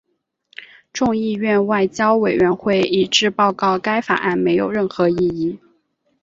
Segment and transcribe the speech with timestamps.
[0.91, 5.59] 众议院外交委员会一致报告该法案没有任何意义。